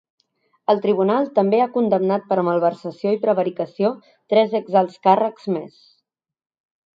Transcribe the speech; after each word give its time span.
El 0.73 0.79
tribunal 0.85 1.27
també 1.35 1.59
ha 1.65 1.69
condemnat 1.75 2.25
per 2.31 2.37
malversació 2.47 3.11
i 3.17 3.19
prevaricació 3.27 3.93
tres 4.35 4.57
ex-alts 4.61 4.97
càrrecs 5.05 5.47
més. 5.59 5.79